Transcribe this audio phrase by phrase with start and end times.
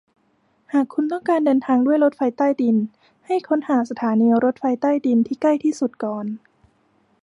[0.73, 2.77] หากคุณต้องการเดินทางด้วยรถไฟใต้ดิน
[3.25, 6.25] ให้ค้นหาสถานีรถไฟใต้ดินที่ใกล้ที่สุดก่อน